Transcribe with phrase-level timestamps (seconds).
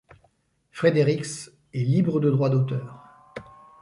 [0.71, 3.03] Fredericks, et libre de droits d’auteur.